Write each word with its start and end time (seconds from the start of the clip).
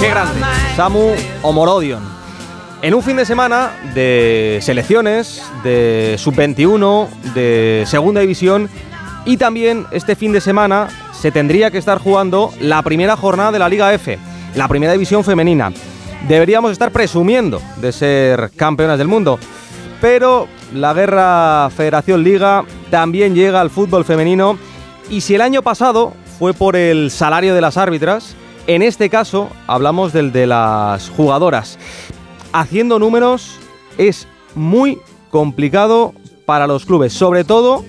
Qué 0.00 0.08
grande. 0.10 0.40
Samu 0.76 1.10
Omorodion. 1.42 2.02
En 2.82 2.94
un 2.94 3.02
fin 3.02 3.16
de 3.16 3.24
semana 3.24 3.72
de 3.94 4.60
selecciones, 4.62 5.42
de 5.64 6.14
sub-21, 6.18 7.08
de 7.34 7.82
segunda 7.84 8.20
división 8.20 8.70
y 9.24 9.38
también 9.38 9.86
este 9.90 10.14
fin 10.14 10.30
de 10.30 10.40
semana 10.40 10.86
se 11.12 11.32
tendría 11.32 11.72
que 11.72 11.78
estar 11.78 11.98
jugando 11.98 12.52
la 12.60 12.80
primera 12.82 13.16
jornada 13.16 13.50
de 13.50 13.58
la 13.58 13.68
Liga 13.68 13.92
F, 13.92 14.16
la 14.54 14.68
primera 14.68 14.92
división 14.92 15.24
femenina. 15.24 15.72
Deberíamos 16.28 16.70
estar 16.70 16.92
presumiendo 16.92 17.60
de 17.78 17.90
ser 17.90 18.52
campeonas 18.54 18.98
del 18.98 19.08
mundo, 19.08 19.40
pero 20.00 20.46
la 20.72 20.94
guerra 20.94 21.70
Federación 21.76 22.22
Liga 22.22 22.64
también 22.88 23.34
llega 23.34 23.60
al 23.60 23.70
fútbol 23.70 24.04
femenino 24.04 24.58
y 25.10 25.22
si 25.22 25.34
el 25.34 25.40
año 25.40 25.62
pasado 25.62 26.12
fue 26.38 26.54
por 26.54 26.76
el 26.76 27.10
salario 27.10 27.52
de 27.52 27.60
las 27.60 27.76
árbitras, 27.76 28.36
en 28.68 28.82
este 28.82 29.08
caso 29.08 29.48
hablamos 29.66 30.12
del 30.12 30.30
de 30.30 30.46
las 30.46 31.08
jugadoras. 31.08 31.78
Haciendo 32.52 32.98
números 32.98 33.58
es 33.96 34.28
muy 34.54 34.98
complicado 35.30 36.12
para 36.46 36.66
los 36.66 36.84
clubes, 36.84 37.12
sobre 37.12 37.44
todo 37.44 37.84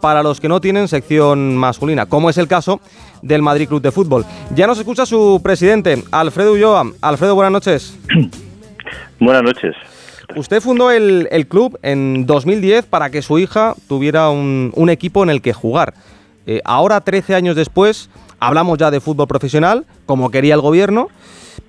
para 0.00 0.22
los 0.22 0.40
que 0.40 0.48
no 0.48 0.60
tienen 0.60 0.88
sección 0.88 1.56
masculina, 1.56 2.06
como 2.06 2.28
es 2.28 2.36
el 2.36 2.48
caso 2.48 2.80
del 3.22 3.42
Madrid 3.42 3.68
Club 3.68 3.80
de 3.80 3.92
Fútbol. 3.92 4.26
Ya 4.54 4.66
nos 4.66 4.78
escucha 4.78 5.06
su 5.06 5.40
presidente, 5.42 6.02
Alfredo 6.10 6.52
Ulloa. 6.52 6.92
Alfredo, 7.00 7.34
buenas 7.34 7.52
noches. 7.52 7.98
Buenas 9.20 9.44
noches. 9.44 9.74
Usted 10.36 10.60
fundó 10.60 10.90
el, 10.90 11.46
club 11.48 11.78
en 11.82 12.26
2010 12.26 12.86
para 12.86 13.10
que 13.10 13.22
su 13.22 13.38
hija 13.38 13.74
tuviera 13.88 14.28
un, 14.28 14.88
equipo 14.90 15.22
en 15.22 15.30
el 15.30 15.40
que 15.40 15.52
jugar. 15.52 15.94
Eh, 16.46 16.60
ahora, 16.64 17.00
13 17.00 17.34
años 17.34 17.56
después, 17.56 18.10
Hablamos 18.46 18.76
ya 18.76 18.90
de 18.90 19.00
fútbol 19.00 19.26
profesional, 19.26 19.86
como 20.04 20.30
quería 20.30 20.52
el 20.52 20.60
gobierno, 20.60 21.08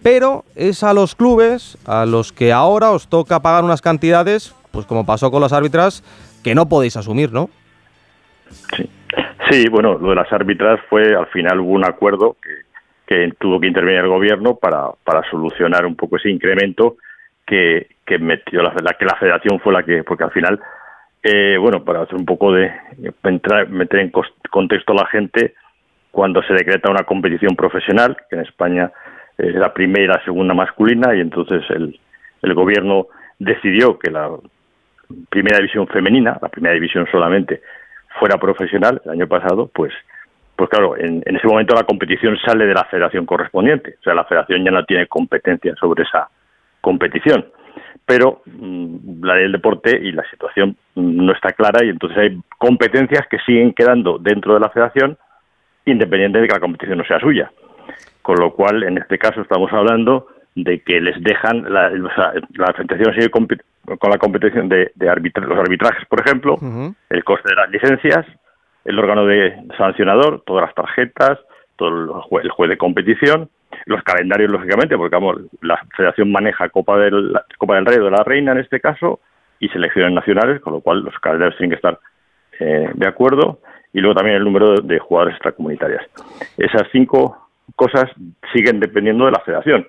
pero 0.04 0.44
es 0.58 0.84
a 0.84 0.94
los 0.94 1.16
clubes 1.16 1.78
a 1.88 2.06
los 2.06 2.34
que 2.34 2.52
ahora 2.52 2.92
os 2.92 3.08
toca 3.08 3.40
pagar 3.40 3.64
unas 3.64 3.82
cantidades, 3.82 4.54
pues 4.72 4.86
como 4.86 5.06
pasó 5.06 5.32
con 5.32 5.40
los 5.40 5.54
árbitras, 5.54 6.04
que 6.44 6.54
no 6.54 6.67
podéis 6.67 6.98
asumir, 6.98 7.32
¿no? 7.32 7.50
Sí. 9.50 9.70
Bueno, 9.72 9.98
lo 9.98 10.09
de 10.09 10.16
las 10.16 10.34
árbitras 10.34 10.82
fue, 10.90 11.16
al 11.16 11.28
final 11.28 11.62
hubo 11.62 11.72
un 11.72 11.86
acuerdo 11.86 12.36
que, 13.08 13.32
tuvo 13.39 13.58
que 13.62 13.67
intervenir 13.67 14.02
el 14.02 14.10
gobierno 14.10 14.56
para, 14.58 14.92
solucionar 15.32 15.86
un 15.86 15.95
poco 15.95 16.17
ese 16.17 16.30
incremento 16.30 16.98
que, 17.45 17.88
metió 18.20 18.62
la, 18.62 18.73
que 19.00 19.06
la 19.06 19.16
federación 19.16 19.62
fue 19.62 19.72
la 19.72 19.84
que, 19.84 20.04
porque 20.04 20.26
al 20.26 20.32
final, 20.32 20.60
eh, 21.23 21.56
bueno, 21.58 21.86
para 21.86 22.02
hacer 22.02 22.16
un 22.16 22.26
poco 22.26 22.52
de, 22.52 22.70
meter 23.70 24.00
en 24.00 24.12
contexto 24.52 24.92
a 24.92 24.95
la 24.95 25.06
gente, 25.06 25.54
cuando 26.16 26.41
se 26.44 26.53
decreta 26.53 26.89
una 26.89 27.03
competición 27.03 27.58
profesional, 27.58 28.16
que 28.30 28.38
en 28.38 28.44
España 28.44 28.89
es 29.38 29.53
la 29.53 29.73
primera 29.73 30.05
y 30.05 30.08
la 30.08 30.23
segunda 30.23 30.53
masculina, 30.53 31.13
y 31.13 31.19
entonces 31.19 31.61
el, 31.71 31.99
el 32.41 32.53
gobierno 32.53 33.08
decidió 33.38 33.99
que 33.99 34.11
la 34.11 34.30
primera 35.30 35.58
división 35.58 35.86
femenina, 35.88 36.39
la 36.41 36.47
primera 36.47 36.73
división 36.73 37.05
solamente, 37.11 37.61
fuera 38.17 38.38
profesional 38.38 39.02
el 39.03 39.11
año 39.11 39.27
pasado, 39.27 39.69
pues, 39.75 39.91
pues 40.55 40.69
claro, 40.69 40.95
en, 40.95 41.21
en, 41.25 41.36
ese 41.36 41.47
momento 41.47 41.75
la 41.75 41.83
competición 41.83 42.38
sale 42.45 42.66
de 42.66 42.73
la 42.73 42.86
federación 42.86 43.25
correspondiente, 43.25 43.97
o 43.99 44.03
sea, 44.03 44.13
la 44.13 44.23
federación 44.23 44.63
ya 44.63 44.71
no 44.71 44.86
tiene 44.86 45.08
competencia 45.08 45.75
sobre 45.75 46.03
esa 46.03 46.30
competición. 46.80 47.45
Pero 48.05 48.41
mm, 48.45 49.21
la 49.21 49.33
ley 49.33 49.43
del 49.43 49.52
deporte 49.52 49.99
y 50.02 50.13
la 50.13 50.23
situación 50.30 50.77
mm, 50.95 51.25
no 51.25 51.33
está 51.33 51.52
clara 51.52 51.83
y 51.83 51.89
entonces 51.89 52.17
hay 52.17 52.39
competencias 52.58 53.27
que 53.27 53.39
siguen 53.39 53.73
quedando 53.73 54.17
dentro 54.17 54.53
de 54.53 54.61
la 54.61 54.69
federación 54.69 55.17
independiente 55.86 56.39
de 56.39 56.47
que 56.47 56.53
la 56.53 56.59
competición 56.59 56.97
no 56.97 57.05
sea 57.05 57.19
suya. 57.19 57.52
Con 58.22 58.38
lo 58.39 58.52
cual, 58.53 58.83
en 58.83 58.97
este 58.97 59.17
caso, 59.17 59.41
estamos 59.41 59.72
hablando 59.72 60.27
de 60.55 60.80
que 60.81 61.02
les 61.02 61.22
dejan, 61.22 61.72
la, 61.72 61.89
la 61.89 62.73
federación 62.73 63.14
sigue 63.14 63.30
con 63.30 64.09
la 64.09 64.17
competición 64.17 64.67
de, 64.69 64.92
los 64.95 65.59
arbitrajes, 65.59 66.05
por 66.08 66.22
ejemplo, 66.22 66.58
el 67.09 67.23
coste 67.23 67.50
de 67.50 67.55
las 67.55 67.70
licencias, 67.70 68.26
el 68.83 68.98
órgano 68.98 69.26
de 69.26 69.55
sancionador, 69.77 70.43
todas 70.45 70.65
las 70.65 70.76
tarjetas, 70.76 71.39
todo 71.76 71.89
el, 72.42 72.49
juez 72.52 72.70
de 72.70 72.77
competición, 72.77 73.49
los 73.86 74.02
calendarios, 74.04 74.49
lógicamente, 74.49 74.98
porque 74.98 75.15
vamos, 75.15 75.42
la 75.61 75.80
federación 75.95 76.31
maneja 76.31 76.70
Copa 76.70 76.98
del, 76.98 77.33
Copa 77.58 77.76
del 77.76 77.86
Rey 77.86 77.99
o 77.99 78.05
de 78.05 78.11
la 78.11 78.23
Reina 78.23 78.54
en 78.54 78.60
este 78.60 78.80
caso 78.80 79.20
y 79.60 79.67
selecciones 79.70 80.14
nacionales, 80.14 80.61
con 80.61 80.73
lo 80.73 80.81
cual 80.81 81.02
los 81.02 81.17
calendarios 81.20 81.58
tienen 81.58 81.71
que 81.71 81.76
estar 81.76 81.99
eh, 82.60 82.89
de 82.93 83.08
acuerdo 83.08 83.60
y 83.95 84.02
luego 84.02 84.16
también 84.16 84.36
el 84.36 84.44
número 84.44 84.82
de 84.82 85.00
jugadores 85.00 85.36
extracomunitarias. 85.36 86.06
Esas 86.58 86.83
cinco 86.92 87.48
cosas 87.78 88.11
siguen 88.54 88.82
dependiendo 88.82 89.26
de 89.26 89.32
la 89.32 89.39
federación. 89.39 89.88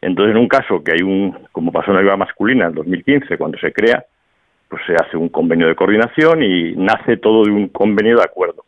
Entonces, 0.00 0.34
en 0.34 0.40
un 0.40 0.48
caso 0.48 0.82
que 0.82 0.92
hay 0.92 1.02
un, 1.02 1.46
como 1.52 1.70
pasó 1.70 1.90
en 1.90 1.96
la 1.98 2.02
Liga 2.02 2.16
Masculina 2.16 2.68
en 2.68 2.74
2015, 2.74 3.36
cuando 3.36 3.58
se 3.58 3.70
crea, 3.70 4.02
pues 4.66 4.80
se 4.86 4.94
hace 4.94 5.18
un 5.18 5.28
convenio 5.28 5.66
de 5.66 5.74
coordinación 5.74 6.42
y 6.42 6.72
nace 6.72 7.18
todo 7.18 7.44
de 7.44 7.50
un 7.50 7.68
convenio 7.68 8.16
de 8.16 8.24
acuerdo. 8.24 8.64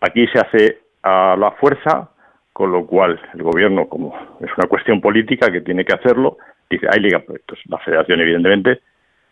Aquí 0.00 0.28
se 0.28 0.38
hace 0.38 0.78
a 1.02 1.34
la 1.36 1.50
fuerza, 1.52 2.10
con 2.52 2.70
lo 2.70 2.86
cual 2.86 3.20
el 3.34 3.42
gobierno, 3.42 3.88
como 3.88 4.16
es 4.40 4.50
una 4.56 4.68
cuestión 4.68 5.00
política 5.00 5.50
que 5.50 5.60
tiene 5.60 5.84
que 5.84 5.94
hacerlo, 5.94 6.38
dice, 6.70 6.86
hay 6.88 7.00
liga 7.00 7.18
proyectos. 7.18 7.58
La 7.66 7.78
federación, 7.78 8.20
evidentemente, 8.20 8.80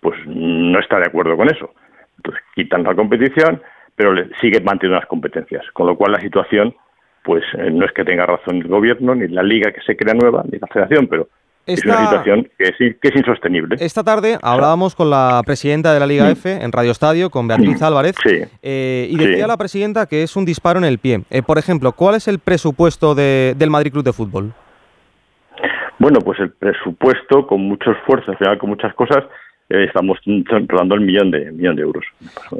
pues 0.00 0.19
no 0.26 0.81
está 0.81 0.99
de 0.99 1.06
acuerdo 1.06 1.37
con 1.37 1.49
eso. 1.49 1.72
Entonces 2.16 2.43
quitan 2.56 2.82
la 2.82 2.97
competición 2.97 3.62
pero 3.96 4.14
sigue 4.40 4.60
manteniendo 4.60 5.00
las 5.00 5.08
competencias, 5.08 5.64
con 5.72 5.86
lo 5.86 5.96
cual 5.96 6.12
la 6.12 6.20
situación 6.20 6.74
pues 7.26 7.42
eh, 7.58 7.70
no 7.72 7.84
es 7.84 7.92
que 7.92 8.04
tenga 8.04 8.24
razón 8.24 8.58
el 8.58 8.68
gobierno, 8.68 9.14
ni 9.14 9.26
la 9.26 9.42
liga 9.42 9.72
que 9.72 9.80
se 9.80 9.96
crea 9.96 10.14
nueva, 10.14 10.44
ni 10.50 10.58
la 10.60 10.68
federación, 10.68 11.08
pero 11.08 11.28
es 11.66 11.84
una 11.84 12.04
situación 12.04 12.48
que 12.56 12.68
es, 12.68 12.76
que 12.78 13.08
es, 13.08 13.16
insostenible. 13.16 13.74
Esta 13.80 14.04
tarde 14.04 14.38
hablábamos 14.40 14.94
con 14.94 15.10
la 15.10 15.42
presidenta 15.44 15.92
de 15.92 15.98
la 15.98 16.06
Liga 16.06 16.26
mm. 16.26 16.30
F 16.30 16.52
en 16.62 16.70
Radio 16.70 16.92
Estadio, 16.92 17.28
con 17.28 17.48
Beatriz 17.48 17.80
mm. 17.80 17.84
Álvarez, 17.84 18.14
eh, 18.62 19.08
y 19.10 19.16
decía 19.16 19.48
la 19.48 19.56
presidenta 19.56 20.06
que 20.06 20.22
es 20.22 20.36
un 20.36 20.44
disparo 20.44 20.78
en 20.78 20.84
el 20.84 20.98
pie. 20.98 21.22
Eh, 21.28 21.42
por 21.42 21.58
ejemplo, 21.58 21.90
¿cuál 21.90 22.14
es 22.14 22.28
el 22.28 22.38
presupuesto 22.38 23.16
del 23.16 23.70
Madrid 23.70 23.90
Club 23.90 24.04
de 24.04 24.12
Fútbol? 24.12 24.52
Bueno, 25.98 26.20
pues 26.20 26.38
el 26.38 26.52
presupuesto, 26.52 27.48
con 27.48 27.62
mucho 27.62 27.90
esfuerzo, 27.90 28.30
al 28.30 28.38
final 28.38 28.58
con 28.58 28.70
muchas 28.70 28.94
cosas, 28.94 29.24
estamos 29.68 30.18
rodando 30.68 30.94
el 30.94 31.00
millón 31.00 31.32
de, 31.32 31.50
millón 31.50 31.74
de 31.74 31.82
euros. 31.82 32.04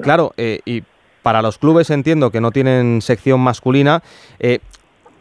Claro, 0.03 0.33
y 0.37 0.83
para 1.27 1.43
los 1.43 1.59
clubes 1.59 1.91
entiendo 1.91 2.31
que 2.31 2.41
no 2.41 2.53
tienen 2.53 3.03
sección 3.03 3.41
masculina. 3.41 4.01
Eh, 4.39 4.61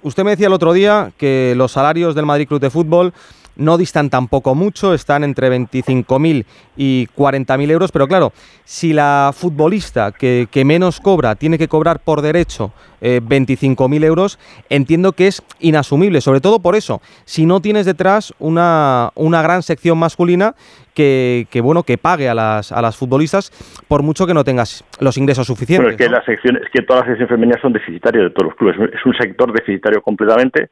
usted 0.03 0.23
me 0.23 0.29
decía 0.29 0.45
el 0.45 0.53
otro 0.53 0.71
día 0.71 1.11
que 1.17 1.55
los 1.57 1.71
salarios 1.71 2.13
del 2.13 2.27
Madrid 2.27 2.47
Club 2.47 2.59
de 2.59 2.69
Fútbol 2.69 3.11
no 3.55 3.77
distan 3.77 4.09
tampoco 4.09 4.55
mucho, 4.55 4.93
están 4.93 5.23
entre 5.23 5.49
25.000 5.49 6.45
y 6.77 7.07
40.000 7.15 7.71
euros, 7.71 7.91
pero 7.91 8.07
claro, 8.07 8.33
si 8.63 8.93
la 8.93 9.31
futbolista 9.33 10.11
que, 10.11 10.47
menos 10.65 10.99
cobra 10.99 11.35
tiene 11.35 11.57
que 11.57 11.67
cobrar 11.67 11.99
por 11.99 12.21
derecho 12.21 12.73
eh, 13.01 13.21
25.000 13.23 14.03
euros, 14.03 14.39
entiendo 14.69 15.13
que 15.13 15.27
es 15.27 15.43
inasumible, 15.59 16.21
sobre 16.21 16.41
todo 16.41 16.59
por 16.59 16.75
eso, 16.75 17.01
si 17.23 17.45
no 17.45 17.61
tienes 17.61 17.85
detrás 17.85 18.33
una, 18.39 19.11
una 19.15 19.41
gran 19.41 19.63
sección 19.63 19.97
masculina 19.97 20.55
que, 20.93 21.47
bueno 21.61 21.83
que 21.83 21.97
pague 21.97 22.29
a 22.29 22.33
las, 22.33 22.71
a 22.71 22.81
las 22.81 22.97
futbolistas 22.97 23.51
por 23.87 24.01
mucho 24.01 24.25
que 24.25 24.33
no 24.33 24.43
tengas 24.43 24.83
los 24.99 25.17
ingresos 25.17 25.47
suficientes. 25.47 25.91
es 25.91 25.97
que, 25.97 26.09
la 26.09 26.23
sección, 26.23 26.57
es 26.57 26.69
que 26.73 26.81
todas 26.81 27.01
las 27.01 27.09
secciones 27.09 27.29
femeninas 27.29 27.61
son 27.61 27.73
deficitarias 27.73 28.23
de 28.23 28.29
todos 28.31 28.49
los 28.49 28.55
clubes, 28.55 28.93
es 28.93 29.05
un 29.05 29.13
sector 29.15 29.51
deficitario 29.53 30.01
completamente 30.01 30.69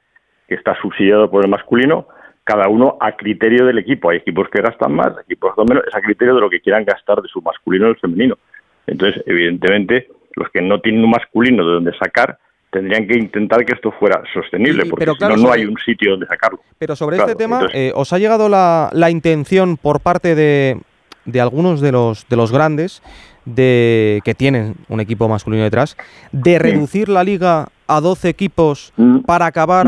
que 0.48 0.56
está 0.56 0.76
subsidiado 0.82 1.30
por 1.30 1.44
el 1.44 1.50
masculino 1.50 2.08
cada 2.44 2.68
uno 2.68 2.98
a 3.00 3.16
criterio 3.16 3.66
del 3.66 3.80
equipo. 3.80 4.10
Hay 4.10 4.18
equipos 4.18 4.48
que 4.50 4.62
gastan 4.62 4.94
más, 4.94 5.14
equipos 5.24 5.54
que 5.56 5.64
menos, 5.64 5.84
es 5.88 5.96
a 5.96 6.02
criterio 6.02 6.36
de 6.36 6.42
lo 6.42 6.50
que 6.50 6.60
quieran 6.60 6.86
gastar 6.86 7.22
de 7.22 7.28
su 7.28 7.42
masculino 7.42 7.88
o 7.88 7.90
el 7.90 7.98
femenino. 7.98 8.38
Entonces, 8.88 9.24
evidentemente, 9.26 10.10
los 10.36 10.50
que 10.50 10.62
no 10.62 10.82
tienen 10.82 11.04
un 11.04 11.12
masculino 11.12 11.66
de 11.66 11.74
donde 11.74 11.98
sacar 11.98 12.38
tendrían 12.70 13.08
que 13.08 13.18
intentar 13.18 13.64
que 13.66 13.74
esto 13.74 13.92
fuera 13.92 14.24
sostenible, 14.34 14.86
porque 14.88 15.06
si 15.06 15.20
no, 15.20 15.38
no 15.38 15.52
hay 15.52 15.64
un 15.66 15.78
sitio 15.78 16.12
donde 16.12 16.26
sacarlo. 16.26 16.60
Pero 16.80 16.96
sobre 16.96 17.18
este 17.18 17.36
tema, 17.36 17.68
eh, 17.72 17.92
¿os 17.96 18.12
ha 18.14 18.18
llegado 18.18 18.50
la, 18.50 18.90
la 18.94 19.12
intención 19.12 19.78
por 19.78 20.00
parte 20.00 20.34
de, 20.34 20.80
de 21.26 21.42
algunos 21.42 21.82
de 21.82 21.92
los, 21.92 22.28
de 22.28 22.36
los 22.36 22.52
grandes 22.52 23.04
de 23.46 24.22
que 24.24 24.34
tienen 24.34 24.76
un 24.88 25.00
equipo 25.00 25.28
masculino 25.28 25.64
detrás, 25.64 25.98
de 26.32 26.60
reducir 26.60 27.10
la 27.10 27.24
liga 27.24 27.68
a 27.88 28.00
12 28.02 28.30
equipos 28.30 28.94
mm. 28.98 29.20
para 29.20 29.46
acabar 29.46 29.88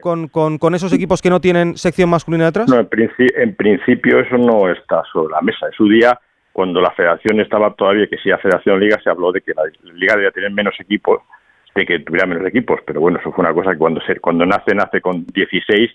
con, 0.00 0.28
con, 0.28 0.74
esos 0.74 0.92
equipos 0.92 1.22
que 1.22 1.30
no 1.30 1.40
tienen 1.40 1.76
sección 1.76 2.10
masculina 2.10 2.46
detrás? 2.46 2.68
No, 2.68 2.78
en, 2.78 3.54
principio 3.54 4.20
eso 4.20 4.36
no 4.36 4.70
está 4.70 5.02
sobre 5.12 5.32
la 5.32 5.40
mesa. 5.40 5.66
En 5.66 5.72
su 5.72 5.88
día, 5.88 6.18
cuando 6.52 6.80
la 6.80 6.90
federación 6.92 7.40
estaba 7.40 7.72
todavía, 7.74 8.06
que 8.06 8.18
si 8.18 8.28
la 8.28 8.38
federación 8.38 8.80
liga, 8.80 8.98
se 9.02 9.10
habló 9.10 9.32
de 9.32 9.40
que 9.40 9.52
la 9.54 9.62
liga 9.92 10.14
debía 10.14 10.30
tener 10.30 10.50
menos 10.50 10.74
equipos, 10.78 11.20
de 11.74 11.84
que 11.84 12.00
tuviera 12.00 12.26
menos 12.26 12.46
equipos, 12.46 12.80
pero 12.86 13.00
bueno, 13.00 13.18
eso 13.18 13.32
fue 13.32 13.44
una 13.44 13.54
cosa 13.54 13.72
que 13.72 13.78
cuando, 13.78 14.00
se, 14.02 14.20
cuando 14.20 14.46
nace, 14.46 14.74
nace 14.74 15.00
con 15.00 15.26
16 15.26 15.90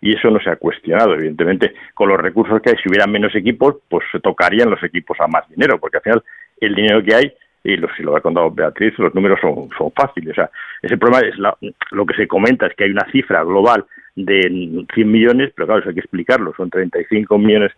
y 0.00 0.16
eso 0.16 0.30
no 0.30 0.38
se 0.40 0.50
ha 0.50 0.56
cuestionado. 0.56 1.14
Evidentemente, 1.14 1.74
con 1.94 2.08
los 2.08 2.20
recursos 2.20 2.60
que 2.60 2.70
hay, 2.70 2.76
si 2.76 2.88
hubiera 2.88 3.06
menos 3.06 3.34
equipos, 3.34 3.76
pues 3.88 4.04
se 4.12 4.20
tocarían 4.20 4.70
los 4.70 4.82
equipos 4.82 5.18
a 5.20 5.26
más 5.26 5.48
dinero, 5.48 5.78
porque 5.78 5.96
al 5.96 6.02
final 6.02 6.24
el 6.60 6.74
dinero 6.74 7.02
que 7.02 7.14
hay, 7.14 7.34
y 7.64 7.76
lo, 7.76 7.88
si 7.96 8.02
lo 8.02 8.14
ha 8.14 8.20
contado 8.20 8.50
Beatriz, 8.50 8.96
los 8.98 9.14
números 9.14 9.40
son, 9.40 9.70
son 9.76 9.90
fáciles. 9.92 10.32
O 10.32 10.34
sea, 10.34 10.50
ese 10.82 10.98
problema 10.98 11.26
es 11.26 11.34
lo 11.90 12.06
que 12.06 12.14
se 12.14 12.28
comenta 12.28 12.66
es 12.66 12.74
que 12.76 12.84
hay 12.84 12.90
una 12.90 13.10
cifra 13.10 13.42
global 13.42 13.86
de 14.14 14.84
100 14.94 15.10
millones, 15.10 15.52
pero 15.56 15.66
claro, 15.66 15.80
eso 15.80 15.88
hay 15.88 15.94
que 15.94 16.02
explicarlo, 16.02 16.52
son 16.56 16.70
35 16.70 17.38
millones 17.38 17.72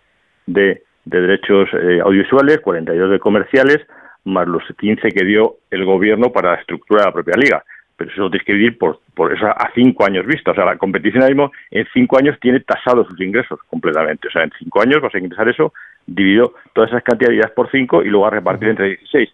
de, 0.47 0.83
de 1.05 1.21
derechos 1.21 1.69
eh, 1.73 2.01
audiovisuales, 2.03 2.61
42 2.61 3.11
de 3.11 3.19
comerciales, 3.21 3.79
más 4.25 4.49
los 4.49 4.65
15 4.77 5.09
que 5.09 5.25
dio 5.25 5.57
el 5.71 5.85
gobierno 5.85 6.33
para 6.33 6.53
la 6.53 6.61
estructura 6.61 7.03
de 7.03 7.07
la 7.07 7.13
propia 7.13 7.37
liga. 7.37 7.65
Pero 7.97 8.11
eso 8.11 8.23
lo 8.23 8.31
tienes 8.31 8.45
que 8.45 8.53
dividir 8.53 8.77
por, 8.77 9.01
por 9.15 9.33
eso 9.33 9.47
a 9.47 9.71
cinco 9.75 10.05
años 10.05 10.27
vista. 10.27 10.51
O 10.51 10.55
sea, 10.55 10.67
la 10.67 10.77
competición 10.77 11.23
ahora 11.23 11.35
mismo 11.35 11.53
en 11.71 11.87
cinco 11.95 12.19
años 12.19 12.37
tiene 12.41 12.61
tasados 12.61 13.07
sus 13.07 13.19
ingresos 13.21 13.59
completamente. 13.69 14.29
O 14.29 14.31
sea, 14.31 14.43
en 14.43 14.51
cinco 14.59 14.83
años 14.83 15.01
vas 15.01 15.15
a 15.15 15.19
ingresar 15.19 15.49
eso, 15.49 15.73
dividido 16.07 16.55
todas 16.75 16.91
esas 16.91 17.05
cantidades 17.05 17.51
por 17.53 17.71
cinco 17.71 18.03
y 18.03 18.09
luego 18.09 18.27
a 18.27 18.31
repartir 18.31 18.69
entre 18.69 18.89
16. 18.89 19.31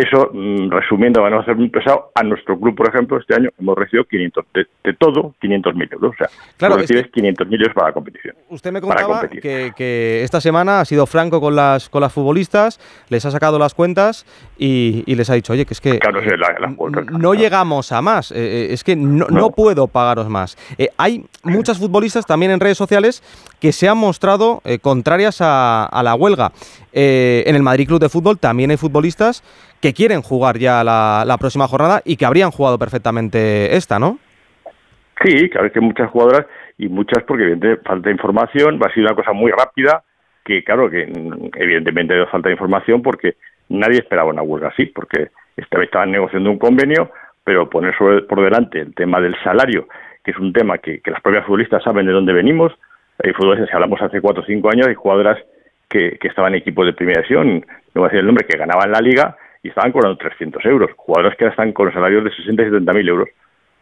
Eso, 0.00 0.30
mm, 0.32 0.70
resumiendo, 0.70 1.20
van 1.20 1.34
a 1.34 1.44
ser 1.44 1.56
muy 1.56 1.68
pesado. 1.68 2.10
A 2.14 2.22
nuestro 2.22 2.58
club, 2.58 2.74
por 2.74 2.88
ejemplo, 2.88 3.18
este 3.18 3.34
año 3.34 3.50
hemos 3.60 3.76
recibido 3.76 4.04
500, 4.04 4.46
de, 4.54 4.94
todo, 4.94 5.34
500.000 5.42 5.92
euros. 5.92 6.14
O 6.14 6.16
sea, 6.16 6.28
claro, 6.56 6.78
recibes 6.78 7.12
500.000 7.12 7.60
euros 7.60 7.74
para 7.74 7.88
la 7.88 7.92
competición. 7.92 8.34
Usted 8.48 8.72
me 8.72 8.80
contaba 8.80 9.28
que, 9.28 10.22
esta 10.22 10.40
semana 10.40 10.80
ha 10.80 10.86
sido 10.86 11.04
franco 11.04 11.38
con 11.38 11.54
las, 11.54 11.90
con 11.90 12.00
las 12.00 12.14
futbolistas, 12.14 12.80
les 13.10 13.26
ha 13.26 13.30
sacado 13.30 13.58
las 13.58 13.74
cuentas 13.74 14.24
y, 14.56 15.04
les 15.14 15.28
ha 15.28 15.34
dicho, 15.34 15.52
oye, 15.52 15.66
que 15.66 15.74
es 15.74 15.82
que 15.82 16.00
no 17.12 17.34
llegamos 17.34 17.92
a 17.92 18.00
más, 18.00 18.32
eh, 18.32 18.36
eh, 18.36 18.68
es 18.70 18.82
que 18.82 18.96
no, 18.96 19.50
puedo 19.50 19.86
pagaros 19.86 20.30
más. 20.30 20.56
Eh, 20.78 20.88
hay 20.96 21.26
muchas 21.42 21.78
futbolistas 21.78 22.24
también 22.24 22.52
en 22.52 22.60
redes 22.60 22.78
sociales 22.78 23.22
que 23.60 23.72
se 23.72 23.86
han 23.86 23.98
mostrado 23.98 24.62
contrarias 24.80 25.42
a, 25.42 25.84
a, 25.84 26.02
la 26.02 26.14
huelga. 26.14 26.52
en 26.92 27.54
el 27.54 27.62
Madrid 27.62 27.86
Club 27.86 28.00
de 28.00 28.08
Fútbol 28.08 28.38
también 28.38 28.70
hay 28.70 28.78
futbolistas 28.78 29.42
que 29.80 29.94
quieren 29.94 30.22
jugar 30.22 30.58
ya 30.58 30.84
la, 30.84 31.36
próxima 31.38 31.66
jornada 31.66 32.02
y 32.04 32.16
que 32.16 32.26
habrían 32.26 32.50
jugado 32.50 32.78
perfectamente 32.78 33.76
esta, 33.76 33.98
¿no? 33.98 34.18
Sí, 35.24 35.48
claro 35.50 35.72
que 35.72 35.80
muchas 35.80 36.10
jugadoras 36.10 36.46
y 36.78 36.88
muchas 36.88 37.24
porque 37.24 37.44
evidentemente 37.44 37.82
falta 37.82 38.10
información, 38.10 38.78
va 38.82 38.86
a 38.88 38.94
ser 38.94 39.04
una 39.04 39.14
cosa 39.14 39.32
muy 39.32 39.50
rápida, 39.50 40.02
que 40.44 40.64
claro 40.64 40.90
que 40.90 41.02
evidentemente 41.56 42.14
hay 42.14 42.26
falta 42.26 42.48
de 42.48 42.54
información 42.54 43.02
porque 43.02 43.36
nadie 43.68 43.98
esperaba 43.98 44.30
una 44.30 44.42
huelga 44.42 44.68
así, 44.68 44.86
porque 44.86 45.28
estaban 45.56 46.10
negociando 46.10 46.50
un 46.50 46.58
convenio, 46.58 47.10
pero 47.44 47.68
poner 47.68 47.94
por 47.96 48.42
delante 48.42 48.80
el 48.80 48.94
tema 48.94 49.20
del 49.20 49.36
salario, 49.42 49.88
que 50.24 50.30
es 50.30 50.38
un 50.38 50.52
tema 50.52 50.78
que, 50.78 51.00
las 51.04 51.20
propias 51.20 51.44
futbolistas 51.44 51.82
saben 51.82 52.06
de 52.06 52.12
dónde 52.12 52.32
venimos, 52.32 52.72
hay 53.22 53.32
futbolistas, 53.32 53.68
si 53.68 53.74
hablamos 53.74 54.00
hace 54.00 54.20
cuatro 54.20 54.42
o 54.42 54.46
cinco 54.46 54.70
años, 54.70 54.86
hay 54.86 54.94
jugadoras 54.94 55.38
que, 55.88 56.18
que 56.18 56.28
estaban 56.28 56.54
en 56.54 56.60
equipos 56.60 56.86
de 56.86 56.94
primera 56.94 57.20
división, 57.20 57.64
no 57.94 58.00
voy 58.00 58.04
a 58.04 58.08
decir 58.08 58.20
el 58.20 58.26
nombre, 58.26 58.46
que 58.46 58.56
ganaban 58.56 58.90
la 58.90 59.00
liga 59.00 59.36
y 59.62 59.68
estaban 59.68 59.92
cobrando 59.92 60.18
300 60.18 60.64
euros. 60.64 60.90
Jugadores 60.96 61.36
que 61.36 61.46
están 61.46 61.72
con 61.72 61.92
salarios 61.92 62.24
de 62.24 62.30
60 62.30 62.62
y 62.62 62.66
70 62.66 62.92
mil 62.92 63.08
euros. 63.08 63.28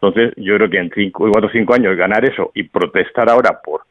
Entonces, 0.01 0.33
yo 0.37 0.55
creo 0.55 0.69
que 0.69 0.77
en 0.77 1.11
4 1.11 1.47
o 1.47 1.51
5 1.51 1.73
años 1.73 1.97
ganar 1.97 2.23
eso 2.25 2.51
y 2.53 2.63
protestar 2.63 3.29
ahora 3.29 3.59
por, 3.63 3.81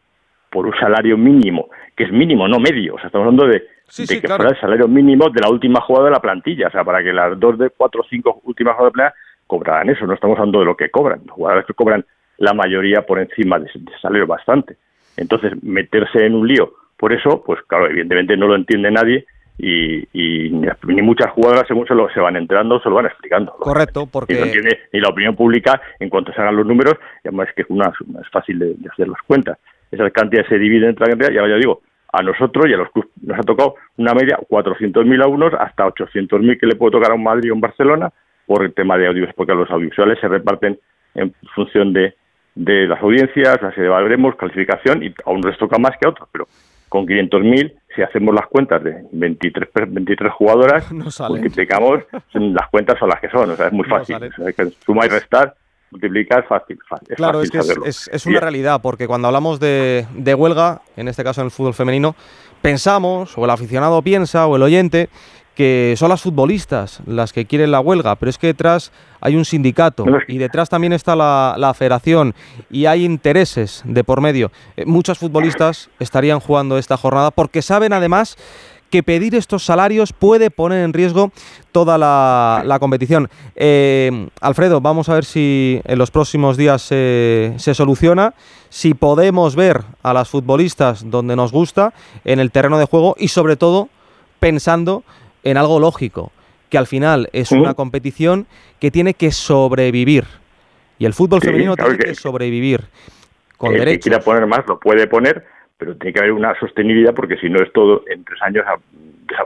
por 0.51 0.67
un 0.67 0.75
salario 0.79 1.17
mínimo, 1.17 1.69
que 1.97 2.05
es 2.05 2.13
mínimo, 2.13 2.49
no 2.49 2.59
medio. 2.59 2.95
O 2.95 2.99
sea, 2.99 3.09
estamos 3.09 3.27
hablando 3.27 3.47
de, 3.47 3.63
que 4.07 4.29
fuera 4.29 4.51
el 4.51 4.61
salario 4.61 4.89
mínimo 4.89 5.29
de 5.31 5.41
la 5.41 5.51
última 5.51 5.81
jugada 5.81 6.07
de 6.07 6.13
la 6.13 6.21
plantilla. 6.21 6.69
O 6.69 6.71
sea, 6.71 6.85
para 6.85 7.03
que 7.03 7.13
las 7.13 7.39
dos 7.39 7.59
de 7.59 7.71
cuatro 7.71 8.03
o 8.03 8.07
cinco 8.09 8.41
últimas 8.45 8.75
jugadas 8.75 8.93
de 8.93 8.95
playa 8.95 9.15
cobraran 9.47 9.91
eso. 9.91 10.07
No 10.07 10.15
estamos 10.15 10.39
hablando 10.39 10.61
de 10.61 10.65
lo 10.67 10.77
que 10.77 10.91
cobran. 10.91 11.21
Los 11.27 11.35
jugadores 11.35 11.67
que 11.67 11.75
cobran 11.75 12.05
la 12.39 12.55
mayoría 12.55 13.03
por 13.03 13.19
encima 13.19 13.59
de, 13.59 13.71
de 13.75 13.93
salario 14.01 14.27
bastante. 14.27 14.77
Entonces, 15.17 15.53
meterse 15.63 16.25
en 16.25 16.35
un 16.35 16.47
lío 16.47 16.73
por 16.99 17.13
eso, 17.13 17.43
pues 17.47 17.61
claro, 17.67 17.87
evidentemente 17.87 18.37
no 18.37 18.49
lo 18.49 18.57
entiende 18.57 18.91
nadie 18.91 19.25
y, 19.59 20.07
y, 20.13 20.51
ni 20.51 21.03
muchas 21.03 21.33
jugadoras 21.33 21.67
según 21.67 21.87
se, 21.87 21.95
lo, 21.95 22.09
se 22.11 22.21
van 22.21 22.37
enterando 22.37 22.81
se 22.81 22.89
lo 22.89 22.95
van 22.95 23.07
explicando. 23.07 23.53
Correcto, 23.53 24.07
porque... 24.07 24.35
Y, 24.35 24.41
no 24.41 24.47
tiene, 24.47 24.71
y 24.93 25.01
la 25.01 25.09
opinión 25.09 25.35
pública, 25.35 25.81
en 25.99 26.09
cuanto 26.09 26.33
se 26.33 26.41
hagan 26.41 26.57
los 26.57 26.67
números, 26.67 26.95
además 27.25 27.49
que 27.55 27.63
es, 27.63 27.71
una, 27.71 27.93
es 28.21 28.29
fácil 28.31 28.59
de, 28.59 28.77
hacer 28.91 29.09
las 29.09 29.21
cuentas. 29.23 29.59
Esas 29.91 30.13
cantidades 30.13 30.49
se 30.49 30.59
dividen 30.59 30.91
entre 30.91 31.07
la 31.07 31.11
cantidad, 31.11 31.31
ya, 31.31 31.49
ya 31.49 31.57
digo, 31.57 31.83
a 32.13 32.23
nosotros 32.23 32.67
y 32.69 32.75
a 32.75 32.77
los 32.77 32.91
clubes 32.91 33.11
nos 33.21 33.39
ha 33.39 33.43
tocado 33.43 33.75
una 33.97 34.15
media 34.15 34.39
400.000 34.49 35.25
a 35.25 35.27
unos 35.27 35.53
hasta 35.55 35.87
800.000 35.87 36.59
que 36.59 36.67
le 36.67 36.77
puede 36.77 36.93
tocar 36.93 37.11
a 37.11 37.15
un 37.15 37.23
Madrid 37.23 37.51
o 37.51 37.55
un 37.55 37.61
Barcelona 37.61 38.13
por 38.47 38.65
el 38.65 38.73
tema 38.73 38.97
de 38.97 39.09
audios, 39.09 39.31
porque 39.35 39.55
los 39.55 39.71
audiovisuales 39.71 40.19
se 40.21 40.29
reparten 40.29 40.79
en 41.15 41.35
función 41.55 41.93
de, 41.93 42.15
de 42.55 42.87
las 42.87 43.03
audiencias, 43.03 43.61
las 43.61 43.77
valoremos, 43.77 44.37
calificación 44.37 45.03
y 45.03 45.13
a 45.25 45.31
unos 45.31 45.47
les 45.47 45.59
toca 45.59 45.79
más 45.79 45.93
que 45.99 46.07
a 46.07 46.11
otros, 46.11 46.29
pero 46.33 46.47
con 46.89 47.07
500.000, 47.07 47.73
si 47.99 48.03
hacemos 48.05 48.33
las 48.33 48.47
cuentas 48.47 48.81
de 48.85 49.03
23, 49.11 49.71
23 49.89 50.33
jugadoras, 50.33 50.85
multiplicamos, 51.29 52.05
las 52.33 52.69
cuentas 52.71 52.97
son 52.97 53.09
las 53.09 53.21
que 53.21 53.29
son, 53.29 53.51
o 53.51 53.57
sea, 53.57 53.67
es 53.67 53.73
muy 53.73 53.85
fácil. 53.89 54.17
suma 54.87 55.05
y 55.05 55.09
restar, 55.09 55.57
multiplicar, 55.91 56.47
fácil. 56.47 56.79
fácil 56.89 57.17
claro, 57.17 57.43
es 57.43 57.51
que 57.51 57.59
es, 57.59 58.27
una 58.27 58.39
realidad, 58.39 58.81
porque 58.81 59.09
cuando 59.09 59.27
hablamos 59.27 59.59
de, 59.59 60.07
de 60.15 60.35
huelga, 60.35 60.81
en 60.97 61.09
este 61.09 61.25
caso 61.25 61.41
en 61.41 61.47
el 61.47 61.51
fútbol 61.51 61.75
femenino, 61.75 62.15
pensamos, 62.63 63.37
o 63.37 63.45
el 63.45 63.51
aficionado 63.51 64.01
piensa, 64.01 64.47
o 64.47 64.55
el 64.55 64.63
oyente, 64.63 65.09
que 65.59 65.95
son 65.99 66.09
las 66.09 66.23
futbolistas 66.23 67.01
las 67.05 67.33
que 67.33 67.45
quieren 67.45 67.73
la 67.73 67.81
huelga, 67.81 68.15
pero 68.15 68.31
es 68.31 68.39
que 68.39 68.47
detrás 68.47 68.93
hay 69.21 69.35
un 69.35 69.45
sindicato 69.45 70.07
y 70.29 70.39
detrás 70.39 70.69
también 70.69 70.93
está 70.93 71.17
la, 71.17 71.75
federación 71.77 72.33
y 72.71 72.87
hay 72.87 73.05
intereses 73.05 73.83
de 73.85 74.05
por 74.05 74.21
medio. 74.21 74.53
Eh, 74.77 74.85
muchas 74.87 75.19
futbolistas 75.19 75.91
estarían 75.99 76.39
jugando 76.39 76.79
esta 76.79 76.97
jornada 76.97 77.33
porque 77.33 77.61
saben 77.61 77.93
además 77.93 78.37
que 78.89 79.03
pedir 79.03 79.35
estos 79.35 79.65
salarios 79.65 80.13
puede 80.13 80.53
poner 80.53 80.85
en 80.85 80.93
riesgo 80.93 81.33
toda 81.73 81.99
la, 81.99 82.77
competición. 82.79 83.29
Eh, 83.57 84.29
Alfredo, 84.41 84.81
vamos 84.81 85.09
a 85.09 85.15
ver 85.15 85.25
si 85.25 85.81
en 85.87 85.99
los 85.99 86.13
próximos 86.13 86.57
días 86.57 86.83
se 86.83 87.75
soluciona, 87.75 88.33
si 88.69 88.95
podemos 88.95 89.57
ver 89.57 89.83
a 90.05 90.13
las 90.13 90.29
futbolistas 90.29 91.11
donde 91.11 91.35
nos 91.35 91.51
gusta, 91.51 91.95
en 92.25 92.39
el 92.39 92.53
terreno 92.53 92.79
de 92.79 92.85
juego 92.85 93.17
y 93.19 93.27
sobre 93.27 93.57
todo 93.57 93.89
pensando 94.39 95.03
en 95.51 95.57
algo 95.57 95.81
lógico, 95.81 96.33
que 96.71 96.79
al 96.79 96.87
final 96.87 97.29
es 97.33 97.53
una 97.53 97.75
competición 97.75 98.47
que 98.81 98.91
tiene 98.91 99.15
que 99.15 99.31
sobrevivir. 99.31 100.25
Y 100.99 101.07
el 101.07 101.15
fútbol 101.15 101.41
femenino 101.41 101.77
tiene 101.77 101.97
que, 101.97 102.15
sobrevivir. 102.15 102.85
Con 103.57 103.75
el 103.75 103.85
que 103.85 103.99
quiera 104.01 104.21
poner 104.21 104.47
más 104.47 104.67
lo 104.67 104.79
puede 104.79 105.07
poner, 105.07 105.47
pero 105.77 105.97
tiene 105.97 106.13
que 106.13 106.21
haber 106.21 106.33
una 106.33 106.59
sostenibilidad 106.59 107.15
porque 107.15 107.37
si 107.39 107.49
no 107.49 107.63
es 107.63 107.73
todo 107.73 108.03
en 108.09 108.25
tres 108.25 108.41
años 108.43 108.65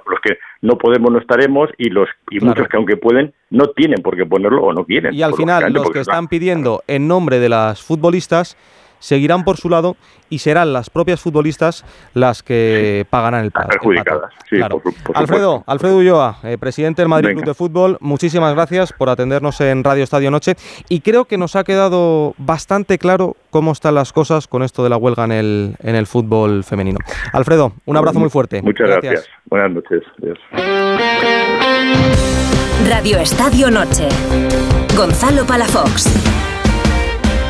los 0.07 0.21
que 0.21 0.39
no 0.61 0.79
podemos 0.79 1.13
no 1.13 1.19
estaremos 1.19 1.69
y 1.77 1.91
los 1.91 2.09
y 2.31 2.39
muchos 2.41 2.69
que 2.69 2.77
aunque 2.77 2.97
pueden 2.97 3.35
no 3.51 3.69
tienen 3.71 4.01
por 4.01 4.17
qué 4.17 4.25
ponerlo 4.25 4.63
o 4.63 4.73
no 4.73 4.85
quieren. 4.85 5.13
Y 5.13 5.23
al 5.23 5.35
final 5.35 5.73
los 5.73 5.91
que 5.91 6.01
están 6.01 6.29
pidiendo 6.29 6.83
en 6.87 7.09
nombre 7.09 7.39
de 7.39 7.49
las 7.49 7.83
futbolistas 7.83 8.57
seguirán 9.03 9.45
por 9.45 9.57
su 9.57 9.69
lado 9.69 9.97
y 10.31 10.39
serán 10.39 10.73
las 10.73 10.89
propias 10.89 11.21
futbolistas 11.21 11.85
las 12.15 12.43
que 12.43 13.05
pagarán 13.11 13.45
el 13.45 13.51
plato. 13.51 13.69
Perjudicadas, 13.69 14.33
sí, 14.49 14.57
Alfredo, 15.15 15.65
Alfredo 15.67 15.97
Ulloa, 15.99 16.39
eh, 16.45 16.57
presidente 16.57 17.03
del 17.03 17.09
Madrid 17.09 17.33
Club 17.33 17.45
de 17.45 17.55
Fútbol, 17.55 17.99
muchísimas 18.01 18.55
gracias 18.55 18.93
por 18.93 19.11
atendernos 19.11 19.61
en 19.61 19.85
Radio 19.85 20.05
Estadio 20.05 20.31
Noche 20.31 20.55
y 20.89 21.01
creo 21.01 21.27
que 21.27 21.37
nos 21.37 21.57
ha 21.57 21.65
quedado 21.65 22.35
bastante 22.39 22.99
claro 22.99 23.37
cómo 23.51 23.73
están 23.73 23.97
las 23.97 24.13
cosas 24.13 24.47
con 24.47 24.63
esto 24.63 24.83
de 24.85 24.91
la 24.91 24.97
huelga 24.97 25.25
en 25.25 25.33
el, 25.33 25.77
en 25.81 25.97
el 25.97 26.07
fútbol 26.07 26.65
femenino. 26.65 26.99
Alfredo, 27.33 27.73
un 27.85 27.97
abrazo 27.97 28.21
muy 28.21 28.31
fuerte. 28.31 28.63
Muchas 28.63 28.89
gracias. 28.89 29.29
Buenas 29.47 29.73
noches. 29.73 30.03
Adiós. 30.23 30.39
Radio 32.89 33.19
Estadio 33.19 33.71
Noche. 33.71 34.09
Gonzalo 34.97 35.45
Palafox. 35.45 36.52